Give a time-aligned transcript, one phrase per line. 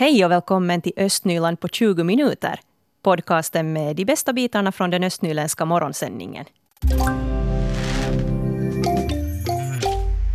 [0.00, 2.60] Hej och välkommen till Östnyland på 20 minuter.
[3.02, 6.44] Podcasten med de bästa bitarna från den östnyländska morgonsändningen.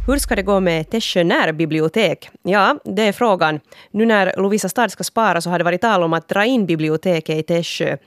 [0.08, 2.30] Hur ska det gå med Tässjö närbibliotek?
[2.44, 3.60] Ja, det är frågan.
[3.92, 6.66] Nu när Lovisa stad ska spara så har det varit tal om att dra in
[6.66, 7.98] biblioteket i Tässjö.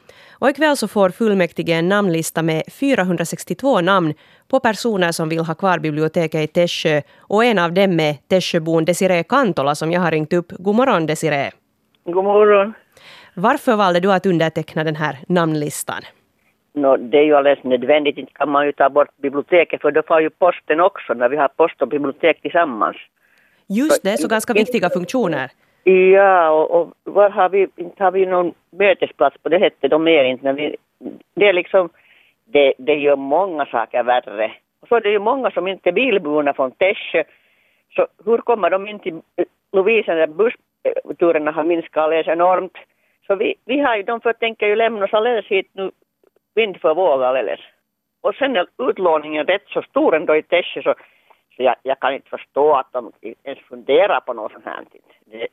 [0.41, 4.15] Och ikväll så får fullmäktige en namnlista med 462 namn
[4.49, 7.01] på personer som vill ha kvar biblioteket i Tässjö.
[7.19, 10.53] Och en av dem är Tässjöbon Desiree Kantola som jag har ringt upp.
[10.59, 11.51] God morgon Desiree.
[12.05, 12.73] God morgon.
[13.35, 16.03] Varför valde du att underteckna den här namnlistan?
[16.75, 20.03] No, det är ju alldeles nödvändigt, inte kan man ju ta bort biblioteket för då
[20.03, 22.97] får ju posten också när vi har post och bibliotek tillsammans.
[23.69, 25.51] Just det, så ganska viktiga funktioner.
[25.91, 30.05] Ja, och, och var har vi, inte har vi någon mötesplats på det sättet de
[30.05, 30.45] mer inte.
[30.45, 30.77] men vi,
[31.35, 31.89] det är liksom,
[32.45, 34.53] det, det gör många saker värre.
[34.81, 37.25] Och så är det ju många som inte är bilburna från Tässjö.
[37.97, 42.79] Så hur kommer de in till eh, Lovisa när bussturerna har minskat alldeles enormt?
[43.27, 45.91] Så vi, vi har ju, de för tänker ju lämna oss alldeles hit nu
[46.55, 47.61] vind för våg alldeles.
[48.21, 50.95] Och sen är utlåningen rätt så stor ändå i Tässjö så,
[51.57, 53.13] så jag, jag, kan inte förstå att de
[53.45, 54.85] ens funderar på något sånt här.
[55.25, 55.49] Det,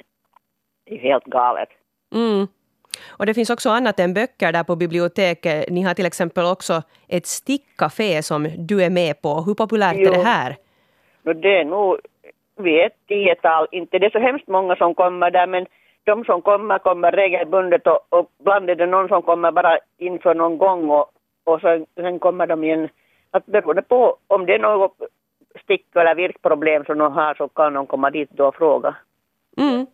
[0.86, 1.70] det är helt galet.
[2.14, 2.48] Mm.
[3.18, 5.70] Och det finns också annat än böcker där på biblioteket.
[5.70, 9.30] Ni har till exempel också ett stickcafé som du är med på.
[9.46, 10.08] Hur populärt jo.
[10.08, 10.56] är det här?
[11.24, 11.98] No, det är nog,
[12.58, 15.66] vi är ett tiotal, inte det är så hemskt många som kommer där men
[16.04, 20.36] de som kommer kommer regelbundet och, och ibland är det någon som kommer bara inför
[20.36, 21.12] någon gång och,
[21.44, 22.90] och sen, sen kommer de igen.
[23.32, 24.98] Att beroende på om det är något
[25.64, 28.96] stick eller virkproblem som de har så kan de komma dit då och fråga.
[29.58, 29.86] Mm.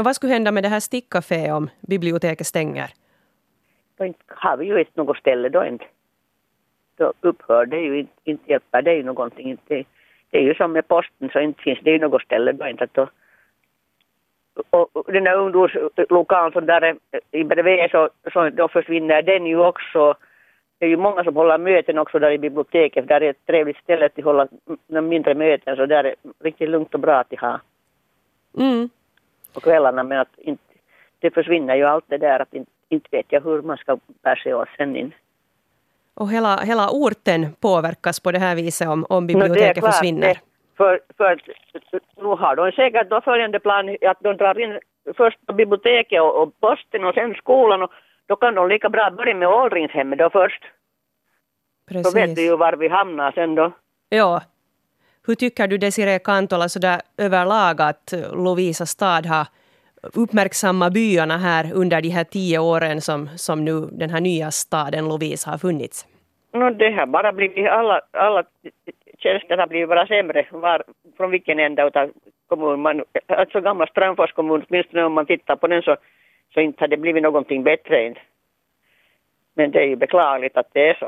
[0.00, 2.90] Och vad skulle hända med det här stickcafé om biblioteket stänger?
[3.98, 5.84] Då har vi ju inte något ställe då inte.
[6.96, 9.50] Då upphör det ju inte, inte hjälper det ju någonting.
[9.50, 9.84] Inte,
[10.30, 12.84] det är ju som med posten så inte finns det ju något ställe då inte.
[12.84, 13.08] Att då,
[14.70, 16.96] och den där ungdomslokalen som där
[17.30, 20.14] är bredvid så, så då försvinner den ju också.
[20.78, 23.08] Det är ju många som håller möten också där i biblioteket.
[23.08, 24.48] Där är ett trevligt ställe att hålla
[24.88, 27.60] mindre möten så där är riktigt lugnt och bra att ha.
[28.58, 28.88] Mm.
[29.52, 30.62] På kvällarna men att inte,
[31.18, 34.36] det försvinner ju allt det där att inte, inte vet jag hur man ska bära
[34.36, 35.12] sig åt sen in.
[36.14, 40.34] Och hela, hela orten påverkas på det här viset om, om biblioteket no, försvinner?
[40.34, 40.40] Det,
[40.76, 41.40] för, för
[42.16, 44.78] nu har de säkert då följande plan att de drar in
[45.16, 47.90] först biblioteket och, och posten och sen skolan och
[48.26, 50.64] då kan de lika bra börja med åldringshemmet då först.
[51.88, 52.12] Precis.
[52.12, 53.72] Då vet du ju var vi hamnar sen då.
[54.08, 54.42] Ja.
[55.26, 59.46] Hur tycker du Desiree Kantola sådär överlag att Lovisa stad har
[60.14, 65.08] uppmärksammat byarna här under de här tio åren som, som nu den här nya staden
[65.08, 66.06] Lovisa har funnits?
[66.52, 68.44] No, det har bara blivit alla, alla
[69.18, 70.82] tjänsten har blivit bara sämre var,
[71.16, 72.10] från vilken ända av
[72.48, 72.80] kommunen.
[72.80, 75.96] Man, alltså gamla Strömfors kommun, åtminstone om man tittar på den så,
[76.54, 78.14] så inte har det blivit någonting bättre.
[79.54, 81.06] Men det är ju beklagligt att det är så.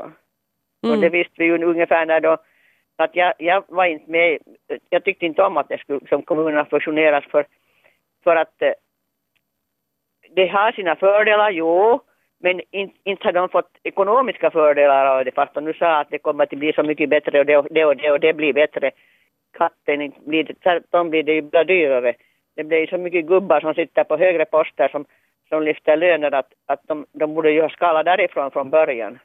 [0.83, 0.95] Mm.
[0.95, 2.37] Och det visste vi ju ungefär när då
[2.95, 4.39] att jag, jag var inte med,
[4.89, 7.45] jag tyckte inte om att det skulle, som kommunerna fusioneras för,
[8.23, 8.73] för att eh,
[10.35, 11.99] det har sina fördelar, jo,
[12.39, 16.09] men inte, inte har de fått ekonomiska fördelar av det fast de nu sa att
[16.09, 18.33] det kommer att bli så mycket bättre och det och det och det, och det
[18.33, 18.91] blir bättre.
[19.57, 22.13] Katten blir det, tvärtom blir det ju bara dyrare.
[22.55, 25.05] Det blir så mycket gubbar som sitter på högre poster som,
[25.49, 29.19] som lyfter löner att, att de, de borde ju ha skalat därifrån från början.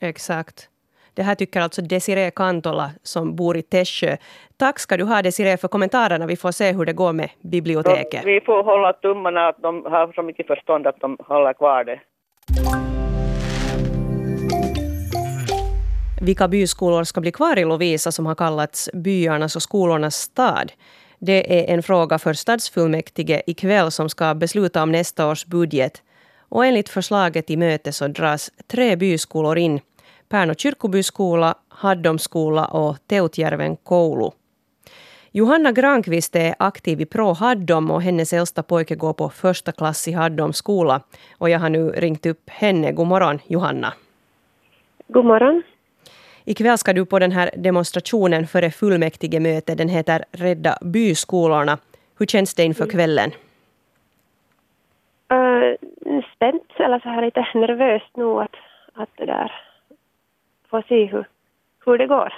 [0.00, 0.70] Exakt.
[1.14, 4.16] Det här tycker alltså Desiree Kantola som bor i Tässjö.
[4.56, 6.26] Tack ska du ha Desiree för kommentarerna.
[6.26, 8.24] Vi får se hur det går med biblioteket.
[8.24, 12.00] Vi får hålla tummarna att de har så mycket förstånd att de håller kvar det.
[16.22, 20.72] Vilka byskolor ska bli kvar i Lovisa som har kallats byarnas och skolornas stad?
[21.18, 26.02] Det är en fråga för stadsfullmäktige ikväll som ska besluta om nästa års budget.
[26.48, 29.80] Och enligt förslaget i mötet så dras tre byskolor in.
[30.34, 34.30] Pärno kyrkobyskola, Haddomskola och Teutjärven koulu.
[35.32, 40.08] Johanna Granqvist är aktiv i Pro Haddom och hennes äldsta pojke går på första klass
[40.08, 41.00] i Haddoms skola.
[41.38, 42.92] Och jag har nu ringt upp henne.
[42.92, 43.92] God morgon, Johanna.
[45.08, 45.62] God morgon.
[46.44, 49.74] Ikväll ska du på den här demonstrationen före fullmäktigemöte.
[49.74, 51.78] Den heter Rädda byskolorna.
[52.18, 53.30] Hur känns det inför kvällen?
[55.32, 58.56] Uh, spänt, eller så här lite nervöst nog att,
[58.94, 59.52] att det där
[60.74, 61.24] få se hur,
[61.86, 62.32] hur det går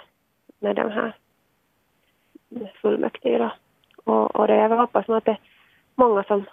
[0.58, 1.16] med de här
[2.82, 3.50] fullmäktige.
[4.04, 5.40] Och, och det jag hoppas att det är
[5.94, 6.44] många som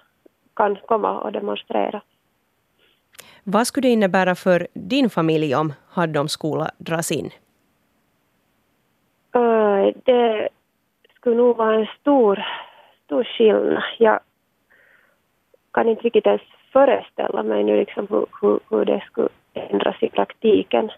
[0.53, 2.01] kan komma och demonstrera.
[3.43, 7.29] Vad skulle det innebära för din familj om Haddoms skola dras in?
[9.35, 10.49] Uh, det
[11.15, 12.45] skulle nog vara en stor,
[13.05, 13.83] stor skillnad.
[13.99, 14.19] Jag
[15.73, 16.41] kan inte riktigt ens
[16.73, 20.91] föreställa mig nu liksom hur, hur, hur det skulle ändras i praktiken.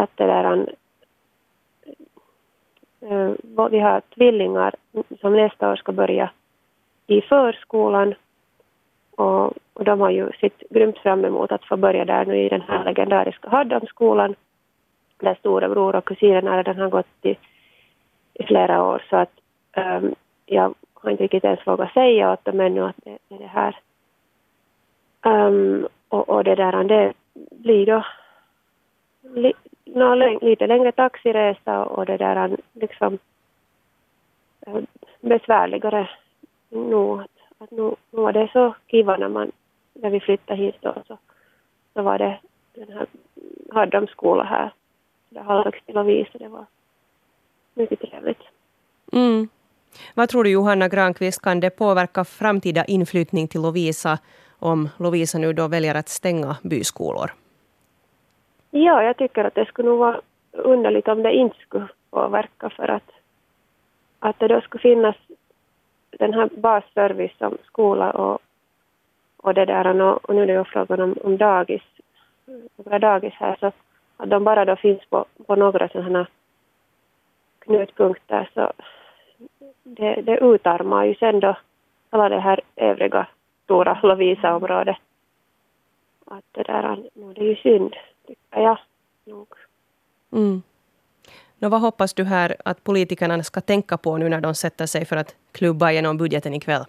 [0.00, 0.66] Att det där,
[3.00, 4.74] äh, vi har tvillingar
[5.20, 6.30] som nästa år ska börja
[7.06, 8.14] i förskolan
[9.10, 12.48] och, och de har ju sett grymt fram emot att få börja där nu i
[12.48, 14.34] den här legendariska Haddamskolan
[15.18, 17.36] där storebror och kusinerna redan har gått i,
[18.34, 19.32] i flera år så att
[19.76, 20.14] um,
[20.46, 23.78] jag har inte riktigt ens vågat säga åt dem ännu att det är det här.
[25.22, 27.12] Um, och, och det där det
[27.50, 28.04] blir då
[29.22, 29.52] li,
[29.84, 33.18] no, lite längre taxiresa och eh, det där liksom
[35.20, 36.08] besvärligare
[36.68, 37.20] nog.
[37.20, 39.52] Att, att nu, nu var det så kiva när man,
[39.94, 41.18] när vi flyttade hit då så,
[41.94, 42.38] så var det
[42.74, 43.06] den här
[43.72, 44.72] Haddamskola här,
[45.28, 46.66] där halvvägs till Lovisa, det var
[47.74, 48.42] mycket trevligt.
[49.12, 49.48] Mm.
[50.14, 54.18] Vad tror du Johanna Granqvist, kan det påverka framtida inflyttning till Lovisa
[54.58, 57.30] om Lovisa nu då väljer att stänga byskolor?
[58.70, 60.20] Ja, jag tycker att det skulle nog vara
[60.52, 63.10] underligt om det inte skulle påverka för att,
[64.18, 65.16] att det då skulle finnas
[66.10, 68.38] den här basservice som skola och,
[69.36, 69.86] och det där.
[70.26, 71.82] Och nu är det ju frågan om, om dagis,
[72.76, 73.66] några dagis här så
[74.16, 76.26] att de bara då finns på, på några sådana
[77.58, 78.50] knutpunkter.
[78.54, 78.72] Så
[79.82, 81.56] det, det utarmar ju sen då
[82.10, 83.26] alla det här övriga
[83.64, 84.96] stora Lovisa-området.
[86.26, 87.96] Att det där, det är ju synd,
[88.30, 88.78] tycker jag
[89.24, 89.48] nog.
[90.32, 90.62] Mm.
[91.58, 95.04] Nå, vad hoppas du här att politikerna ska tänka på nu när de sätter sig
[95.04, 96.84] för att klubba igenom budgeten ikväll?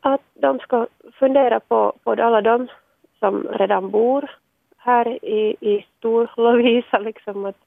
[0.00, 2.68] Att de ska fundera på, på alla de
[3.18, 4.30] som redan bor
[4.76, 7.58] här i, i Stor Lovisa, liksom att,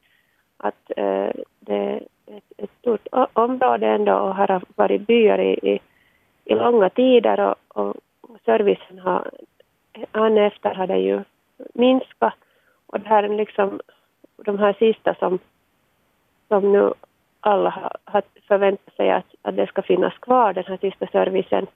[0.57, 5.53] att äh, det är ett, ett stort område ändå och här har varit byar i,
[5.73, 5.79] i,
[6.45, 9.31] i långa tider och, och, och servicen har,
[10.11, 11.23] an efter har det ju
[11.73, 12.33] minska.
[12.85, 13.79] och det här är liksom
[14.37, 15.39] de här sista som,
[16.47, 16.93] som nu
[17.39, 21.67] alla har, har förväntat sig att, att det ska finnas kvar, den här sista servicen,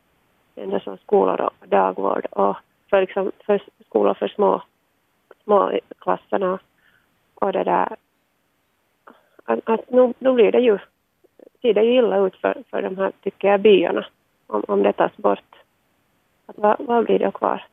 [0.55, 2.57] ändå som skolor och dagvård och
[2.89, 4.61] för, liksom, för skolor för små,
[5.43, 6.59] små klasserna
[7.35, 7.95] och det där.
[9.45, 10.77] Att, att nu, nu blir det ju,
[11.61, 14.05] ser det ju illa ut för, för de här, tycker jag, byarna
[14.47, 15.55] om, om det tas bort.
[16.45, 17.65] Att vad, vad blir det kvar?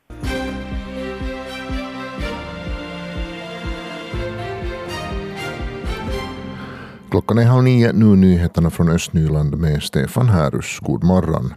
[7.13, 10.79] Klockan är halv nio, nu nyheterna från Östnyland med Stefan Härus.
[10.79, 11.53] God morgon.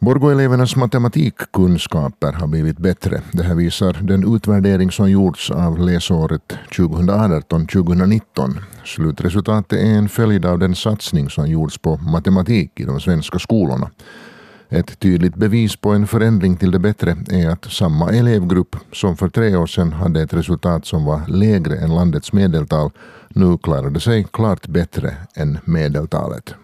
[0.00, 3.22] Borgoelevernas matematikkunskaper har blivit bättre.
[3.32, 8.20] Det här visar den utvärdering som gjorts av läsåret 2018-2019.
[8.84, 13.90] Slutresultatet är en följd av den satsning som gjorts på matematik i de svenska skolorna.
[14.72, 19.28] Ett tydligt bevis på en förändring till det bättre är att samma elevgrupp som för
[19.28, 22.90] tre år sedan hade ett resultat som var lägre än landets medeltal
[23.28, 26.54] nu klarade sig klart bättre än medeltalet.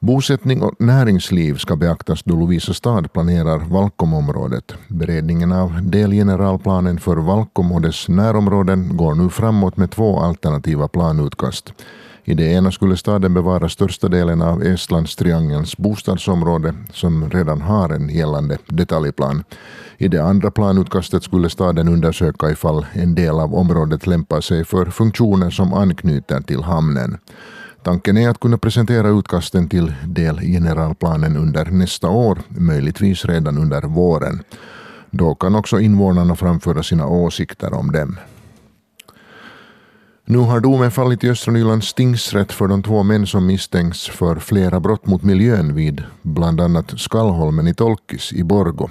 [0.00, 4.74] Bosättning och näringsliv ska beaktas då Lovisa stad planerar Valkomområdet.
[4.88, 11.72] Beredningen av delgeneralplanen för Valkom och dess närområden går nu framåt med två alternativa planutkast.
[12.28, 18.08] I det ena skulle staden bevara största delen av Estlandstriangelns bostadsområde som redan har en
[18.08, 19.44] gällande detaljplan.
[19.98, 24.86] I det andra planutkastet skulle staden undersöka ifall en del av området lämpar sig för
[24.86, 27.18] funktioner som anknyter till hamnen.
[27.82, 34.42] Tanken är att kunna presentera utkasten till delgeneralplanen under nästa år, möjligtvis redan under våren.
[35.10, 38.18] Då kan också invånarna framföra sina åsikter om dem.
[40.28, 44.36] Nu har domen fallit i Östra Nylands tingsrätt för de två män som misstänks för
[44.36, 48.88] flera brott mot miljön vid bland annat Skallholmen i Tolkis i Borgo.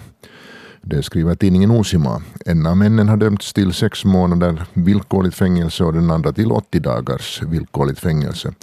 [0.82, 2.22] Det skriver tidningen Osima.
[2.46, 6.80] En av männen har dömts till sex månader villkorligt fängelse och den andra till 80
[6.80, 8.54] dagars villkorligt fängelse.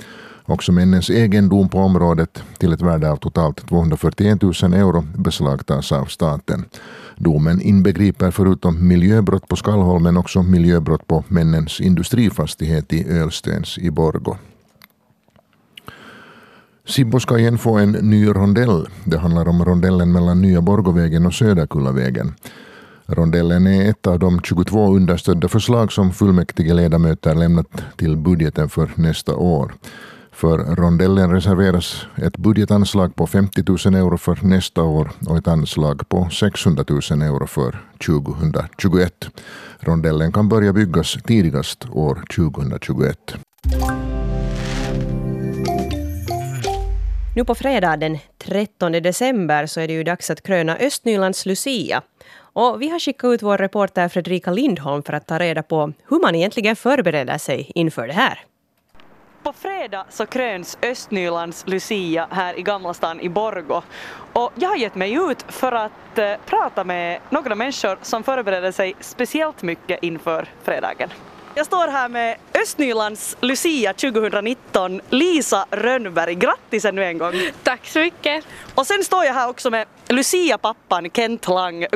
[0.52, 6.04] Också männens egendom på området till ett värde av totalt 241 000 euro beslagtas av
[6.04, 6.64] staten.
[7.16, 14.36] Domen inbegriper förutom miljöbrott på Skallholmen också miljöbrott på männens industrifastighet i Ölstens i Borgo.
[16.86, 18.86] Sibbo ska igen få en ny rondell.
[19.04, 22.34] Det handlar om rondellen mellan Nya Borgovägen och Söderkullavägen.
[23.06, 28.90] Rondellen är ett av de 22 understödda förslag som fullmäktige ledamöter lämnat till budgeten för
[28.94, 29.72] nästa år.
[30.32, 36.08] För rondellen reserveras ett budgetanslag på 50 000 euro för nästa år och ett anslag
[36.08, 39.30] på 600 000 euro för 2021.
[39.80, 43.36] Rondellen kan börja byggas tidigast år 2021.
[47.36, 52.02] Nu på fredag den 13 december så är det ju dags att kröna Östnylands Lucia.
[52.54, 56.20] Och vi har skickat ut vår reporter Fredrika Lindholm för att ta reda på hur
[56.20, 58.38] man egentligen förbereder sig inför det här.
[59.42, 63.82] På fredag så kröns Östnylands Lucia här i Gamla stan i Borgo.
[64.32, 68.72] Och jag har gett mig ut för att eh, prata med några människor som förbereder
[68.72, 71.08] sig speciellt mycket inför fredagen.
[71.54, 76.34] Jag står här med Östnylands Lucia 2019, Lisa Rönnberg.
[76.34, 77.32] Grattis ännu en gång!
[77.62, 78.44] Tack så mycket!
[78.74, 81.86] Och sen står jag här också med Lucia-pappan Kent Lang.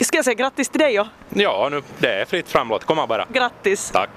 [0.00, 0.94] Ska jag säga grattis till dig?
[0.94, 3.26] Ja, ja nu, det är fritt fram, låt komma bara.
[3.32, 3.90] Grattis!
[3.90, 4.10] Tack!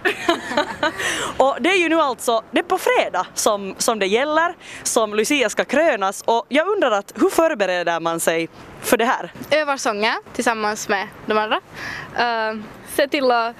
[1.37, 5.13] och det är ju nu alltså, det är på fredag som, som det gäller, som
[5.13, 8.49] Lucia ska krönas och jag undrar att hur förbereder man sig
[8.81, 9.33] för det här?
[9.51, 11.59] Övar sånger tillsammans med de andra.
[12.19, 12.61] Uh,
[12.95, 13.55] se till att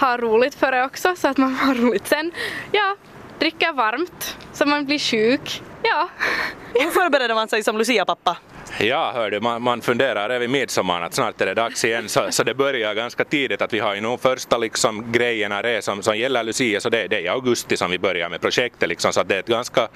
[0.00, 2.32] ha roligt före också så att man har roligt sen.
[2.72, 2.96] Ja,
[3.38, 5.62] dricka varmt så man blir sjuk.
[5.82, 6.08] Ja.
[6.74, 8.36] Hur förbereder man sig som Lucia-pappa?
[8.80, 11.02] Ja, hördu, man, man funderar över midsommar?
[11.02, 13.94] Att snart är det dags igen, så, så det börjar ganska tidigt att vi har
[13.94, 17.28] ju nog första liksom grejerna det som, som gäller Lucia, så det, det är i
[17.28, 19.88] augusti som vi börjar med projektet liksom, så det är ett ganska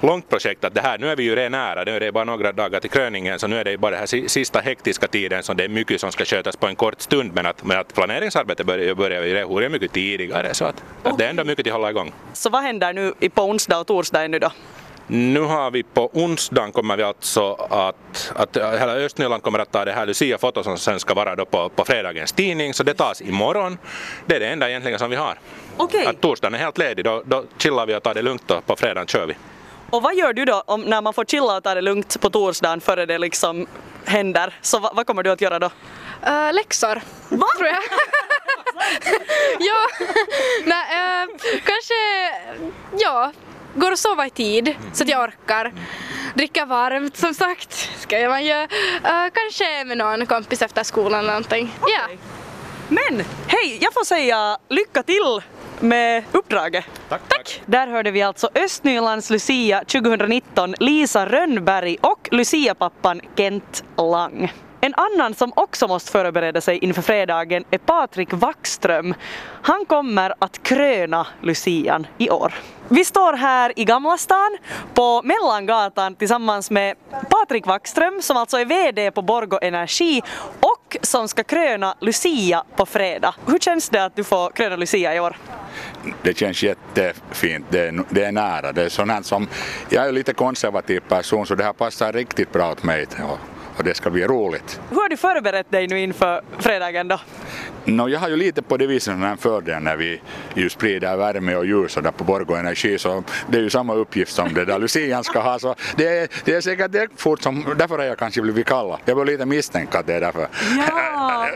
[0.00, 2.24] långt projekt att det här, nu är vi ju redan nära, nu är det bara
[2.24, 5.42] några dagar till kröningen, så nu är det bara den här sista hektiska tiden.
[5.42, 7.94] Som det är mycket som ska skötas på en kort stund, men att, men att
[7.94, 11.72] planeringsarbetet börjar, börjar vi redan mycket tidigare, så att, att det är ändå mycket att
[11.72, 12.12] hålla igång.
[12.32, 14.50] Så vad händer nu på onsdag och torsdag nu då?
[15.06, 19.84] Nu har vi på onsdagen kommer vi alltså att, att hela Östnyland kommer att ta
[19.84, 23.20] det här Lucia-foto som sen ska vara då på, på fredagens tidning, så det tas
[23.20, 23.78] imorgon.
[24.26, 25.38] Det är det enda egentligen som vi har.
[25.76, 26.00] Okej.
[26.00, 26.10] Okay.
[26.10, 28.76] Att torsdagen är helt ledig, då, då chillar vi och tar det lugnt och på
[28.76, 29.36] fredagen kör vi.
[29.90, 32.30] Och vad gör du då om, när man får chilla och ta det lugnt på
[32.30, 33.66] torsdagen före det liksom
[34.04, 34.54] händer?
[34.60, 35.66] Så vad, vad kommer du att göra då?
[36.26, 37.46] Uh, läxor, Va?
[37.58, 37.82] tror jag.
[39.58, 39.86] ja,
[40.64, 41.94] nej, uh, kanske,
[42.98, 43.32] ja,
[43.76, 45.72] går och sova i tid så att jag orkar.
[46.34, 48.64] Dricka varmt som sagt, ska man göra.
[48.64, 51.72] Uh, kanske med någon kompis efter skolan eller någonting.
[51.80, 51.94] Okay.
[51.94, 52.16] Ja.
[52.88, 55.42] Men hej, jag får säga lycka till
[55.80, 56.84] med uppdraget.
[57.08, 57.62] Tack, tack.
[57.66, 64.52] Där hörde vi alltså Östnylands Lucia 2019, Lisa Rönnberg och Lucia-pappan Kent Lang.
[64.86, 69.14] En annan som också måste förbereda sig inför fredagen är Patrik Wackström.
[69.62, 72.54] Han kommer att kröna Lucian i år.
[72.88, 74.56] Vi står här i Gamla stan
[74.94, 76.96] på Mellangatan tillsammans med
[77.30, 80.22] Patrik Wackström som alltså är VD på Borgo Energi
[80.60, 83.34] och som ska kröna Lucia på fredag.
[83.46, 85.36] Hur känns det att du får kröna Lucia i år?
[86.22, 88.72] det känns jättefint, det är, det är nära.
[88.72, 89.48] Det är sånt som,
[89.88, 93.06] jag är lite konservativ person så det här passar riktigt bra åt mig
[93.76, 94.80] och det ska bli roligt.
[94.90, 97.20] Hur har du förberett dig nu inför fredagen då?
[97.84, 100.20] No, jag har ju lite på det viset den här fördelen när vi
[100.54, 103.94] ju sprider värme och ljus och där på Borgå Energi så det är ju samma
[103.94, 107.42] uppgift som det där Lucian ska ha så det är, det är säkert det fort
[107.42, 108.98] som, därför har jag kanske blivit kallad.
[109.04, 110.48] Jag börjar lite misstänka att det är därför.
[110.88, 111.48] Ja,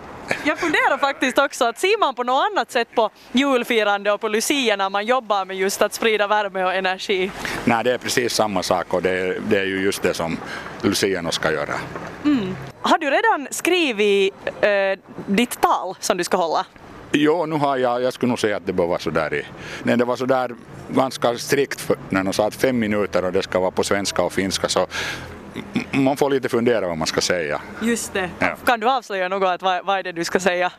[0.44, 4.28] jag funderar faktiskt också att ser man på något annat sätt på julfirande och på
[4.28, 7.30] Lucia när man jobbar med just att sprida värme och energi?
[7.64, 10.38] Nej, det är precis samma sak och det är, det är ju just det som
[10.82, 11.74] Luciano ska göra.
[12.24, 12.56] Mm.
[12.82, 14.70] Har du redan skrivit äh,
[15.26, 16.66] ditt tal som du ska hålla?
[17.12, 19.44] Jo, nu har jag, jag skulle nog säga att det bör vara sådär i,
[19.82, 20.50] nej, det var sådär
[20.88, 24.22] ganska strikt för, när de sa att fem minuter och det ska vara på svenska
[24.22, 24.86] och finska så
[25.92, 27.60] man får lite fundera vad man ska säga.
[27.82, 28.30] Just det.
[28.38, 28.56] Ja.
[28.64, 30.72] Kan du avslöja något, vad, vad är det du ska säga?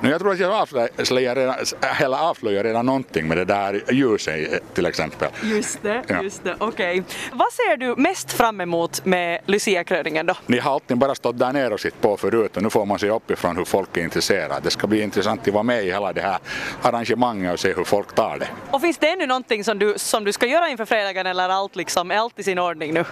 [0.00, 1.54] No, jag tror att jag avslöjar redan,
[2.00, 5.28] eller avslöjar redan någonting med det där ljuset till exempel.
[5.42, 6.22] Just det, ja.
[6.22, 7.00] just det, okej.
[7.00, 7.02] Okay.
[7.32, 10.34] Vad ser du mest fram emot med Lucia-kröningen då?
[10.46, 12.98] Ni har alltid bara stått där nere och sitt på förut och nu får man
[12.98, 14.60] se uppifrån hur folk är intresserade.
[14.62, 16.38] Det ska bli intressant att vara med i hela det här
[16.82, 18.48] arrangemanget och se hur folk tar det.
[18.70, 21.76] Och finns det ännu någonting som du, som du ska göra inför fredagen eller allt
[21.76, 23.04] liksom, är allt i sin ordning nu?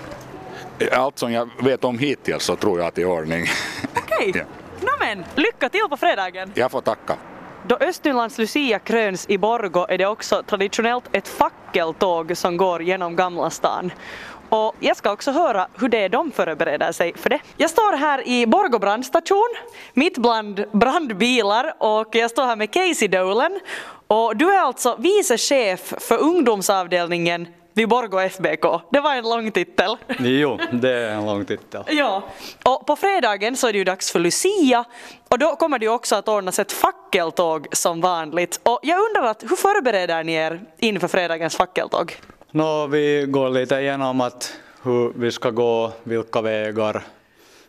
[0.92, 3.46] Allt som jag vet om hittills så tror jag att det är i ordning.
[3.96, 4.28] Okej.
[4.30, 4.42] Okay.
[4.80, 4.87] ja.
[4.87, 6.52] Nåmen, lycka till på fredagen!
[6.54, 7.16] Jag får tacka.
[7.66, 13.16] Då Östnylands Lucia kröns i Borgo är det också traditionellt ett fackeltåg som går genom
[13.16, 13.92] Gamla stan.
[14.49, 17.38] Och jag ska också höra hur det är de förbereder sig för det.
[17.56, 19.54] Jag står här i Borgo brandstation,
[19.94, 23.60] mitt bland brandbilar och jag står här med Casey Dolan.
[24.06, 27.49] Och du är alltså vice chef för ungdomsavdelningen
[27.80, 28.80] Viborgo FBK.
[28.90, 29.96] Det var en lång titel.
[30.18, 31.82] Jo, det är en lång titel.
[31.88, 32.22] ja.
[32.64, 34.84] Och på fredagen så är det ju dags för Lucia
[35.28, 38.60] och då kommer det ju också att ordnas ett fackeltåg som vanligt.
[38.62, 42.12] Och jag undrar att hur förbereder ni er inför fredagens fackeltåg?
[42.50, 47.02] Nå, vi går lite igenom att hur vi ska gå, vilka vägar,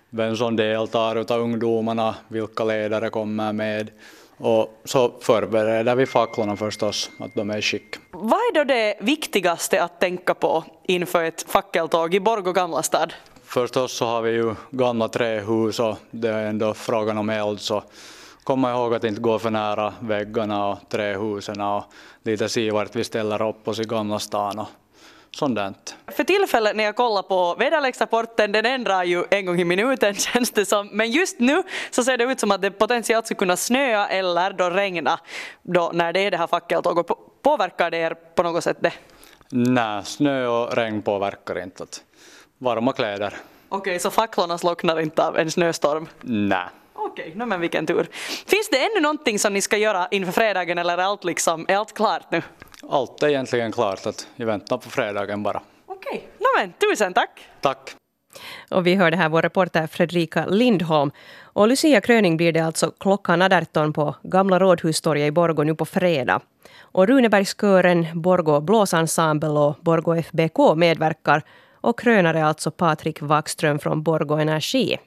[0.10, 3.90] vem som deltar utav ungdomarna, vilka ledare kommer med
[4.38, 8.96] och så förbereder vi facklorna förstås, att de är i skick vad är då det
[9.00, 13.14] viktigaste att tänka på inför ett fackeltåg i Borgå gamla stad?
[13.44, 17.84] Förstås så har vi ju gamla trähus och det är ändå frågan om eld så
[18.44, 21.84] komma ihåg att inte gå för nära väggarna och trähusen och
[22.24, 24.68] lite se vart vi ställer upp oss i Gamla stan och
[25.36, 30.16] sånt För tillfället när jag kollar på väderleksrapporten, den ändrar ju en gång i minuten
[30.34, 33.38] känns det som, men just nu så ser det ut som att det potentiellt skulle
[33.38, 35.20] kunna snöa eller då regna
[35.62, 37.06] då när det är det här fackeltåget.
[37.42, 38.94] Påverkar det er på något sätt det?
[39.50, 41.86] Nej, snö och regn påverkar inte.
[42.58, 43.34] Varma kläder.
[43.70, 46.08] Okej, så facklorna slocknar inte av en snöstorm?
[46.22, 46.66] Nej.
[46.94, 48.08] Okej, no, men vilken tur.
[48.46, 51.78] Finns det ännu någonting som ni ska göra inför fredagen eller är allt, liksom, är
[51.78, 52.42] allt klart nu?
[52.90, 55.62] Allt är egentligen klart, att vi väntar på fredagen bara.
[55.86, 56.68] Okej, okay.
[56.68, 57.30] no, tusen tack.
[57.62, 57.96] Tack.
[58.70, 61.12] Och vi hörde här vår reporter Fredrika Lindholm.
[61.44, 66.42] Och Lucia-kröning blir det alltså klockan 18 på Gamla rådhustorget i Borgå nu på fredag.
[66.82, 71.44] Och Runebergskören, Borgå blåsensemble och Borgå FBK medverkar
[71.82, 74.98] och krönare alltså Patrik Wackström från Borgå Energi.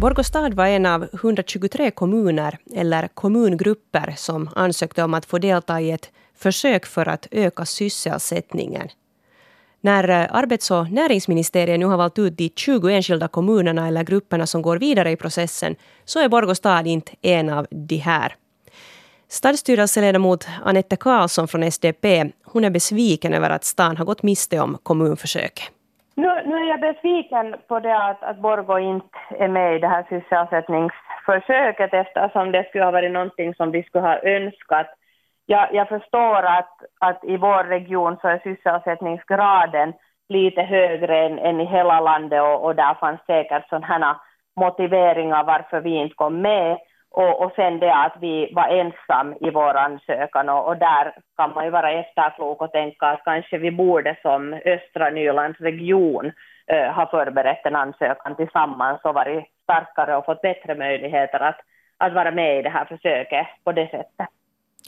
[0.00, 5.80] Borgå stad var en av 123 kommuner, eller kommungrupper, som ansökte om att få delta
[5.80, 8.88] i ett försök för att öka sysselsättningen.
[9.80, 14.46] När eh, arbets och näringsministeriet nu har valt ut de 20 enskilda kommunerna eller grupperna
[14.46, 18.34] som går vidare i processen så är Borgå stad inte en av de här.
[19.28, 24.78] Stadsstyrelseledamot Anette Karlsson från SDP hon är besviken över att stan har gått miste om
[24.82, 25.77] kommunförsöket.
[26.18, 29.88] Nu, nu är jag besviken på det att, att Borgå inte är med i det
[29.88, 34.86] här sysselsättningsförsöket eftersom det skulle ha varit någonting som vi skulle ha önskat.
[35.46, 39.92] Jag, jag förstår att, att i vår region så är sysselsättningsgraden
[40.28, 44.20] lite högre än, än i hela landet och, och där fanns säkert sådana
[44.56, 46.78] motiveringar varför vi inte kom med.
[47.10, 51.54] Och, och sen det att vi var ensam i vår ansökan och, och, där kan
[51.54, 56.32] man ju vara efterklok och tänka att kanske vi borde som östra Nylands region
[56.66, 61.60] eh, ha förberett en ansökan tillsammans och varit starkare och fått bättre möjligheter att,
[61.98, 64.28] att vara med i det här försöket på det sättet.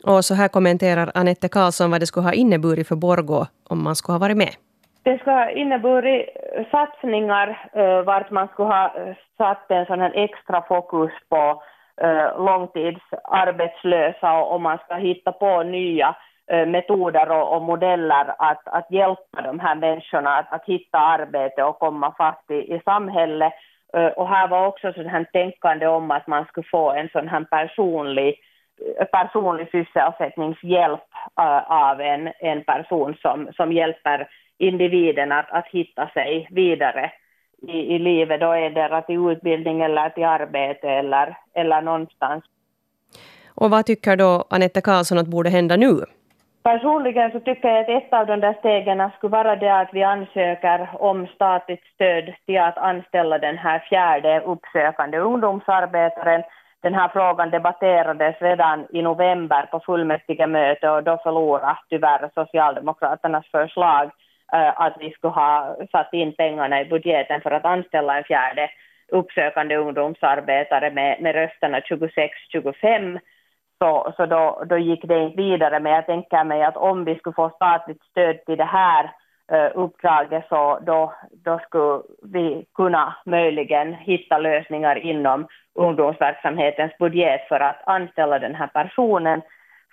[0.06, 3.96] Och så här kommenterar Anette Karlsson vad det skulle ha inneburit för Borgå om man
[3.96, 4.54] skulle ha varit med.
[5.02, 6.28] Det skulle ha inneburit
[6.70, 8.94] satsningar uh, vart man skulle ha
[9.38, 11.62] satt en sån här extra fokus på
[12.38, 16.16] långtidsarbetslösa och, och man ska hitta på nya
[16.66, 21.78] metoder och, och, modeller att, att hjälpa de här människorna att, att hitta arbete och
[21.78, 23.52] komma fast i, i samhället.
[24.16, 27.44] Och här var också sån här tänkande om att man skulle få en sån här
[27.44, 28.36] personlig
[29.12, 31.08] personlig sysselsättningshjälp
[31.66, 37.12] av en, en person som, som hjälper individen att, att hitta sig vidare
[37.62, 38.40] i, i livet.
[38.40, 42.44] Då är det till utbildning eller till arbete eller, eller någonstans.
[43.54, 46.04] Och vad tycker då Anette Karlsson att borde hända nu?
[46.62, 50.02] Personligen så tycker jag att ett av de där stegen skulle vara det att vi
[50.02, 56.42] ansöker om statligt stöd till att anställa den här fjärde uppsökande ungdomsarbetaren
[56.82, 64.10] den här frågan debatterades redan i november på fullmäktigemöte och då förlorade tyvärr Socialdemokraternas förslag
[64.52, 68.70] Eh, att vi skulle ha satt in pengarna i budgeten för att anställa en fjärde
[69.08, 73.20] uppsökande ungdomsarbetare med, med rösterna 26-25.
[73.78, 77.14] Så, så då, då gick det inte vidare, men jag tänker mig att om vi
[77.14, 79.10] skulle få statligt stöd till det här
[79.52, 87.60] eh, uppdraget så då, då skulle vi kunna möjligen hitta lösningar inom ungdomsverksamhetens budget för
[87.60, 89.42] att anställa den här personen.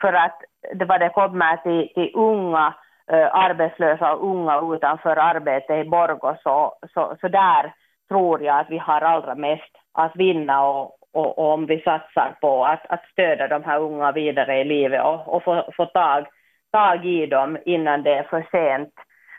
[0.01, 0.41] För att
[0.73, 2.73] det vad det kommer till, till unga
[3.11, 7.73] Eh, arbetslösa och unga utanför arbete i Borgå så, så, så där
[8.09, 12.35] tror jag att vi har allra mest att vinna och, och, och om vi satsar
[12.41, 16.25] på att, att stödja de här unga vidare i livet och, och få, få tag,
[16.71, 18.93] tag i dem innan det är för sent.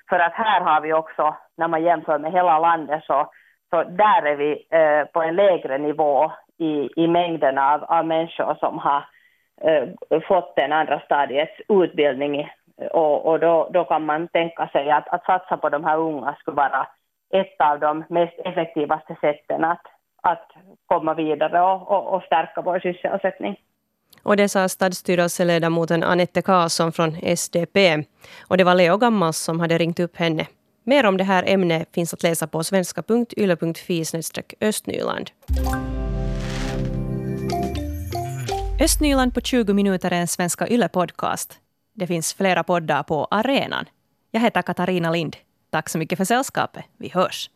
[0.09, 3.31] För att här har vi också, när man jämför med hela landet, så
[3.71, 8.57] så där är vi eh, på en lägre nivå i, i mängden av, av människor
[8.61, 9.05] som har
[9.61, 12.49] eh, fått den andra stadiets utbildning.
[12.91, 16.37] Och, och då, då kan man tänka sig att, att satsa på de här unga
[16.41, 16.87] skulle vara
[17.31, 19.83] ett av de mest effektivaste sätten att,
[20.23, 20.51] att
[20.87, 23.57] komma vidare och, och, och stärka vår sysselsättning.
[24.23, 28.05] Och det sa stadsstyrelseledamoten Anette Karlsson från SDP.
[28.49, 30.47] Och det var Leo Gammals som hade ringt upp henne.
[30.85, 34.05] Mer om det här ämnet finns att läsa på svenska.yle.fi
[34.61, 35.31] östnyland.
[38.81, 41.68] Östnyland på 20 minuter är en Svenska Yle-podcast.
[41.99, 43.85] Det finns flera poddar på arenan.
[44.31, 45.37] Jag heter Katarina Lind.
[45.71, 46.85] Tack så mycket för sällskapet.
[46.99, 47.51] Vi hörs.